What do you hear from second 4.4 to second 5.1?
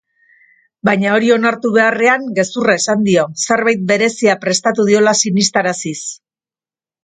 prestatu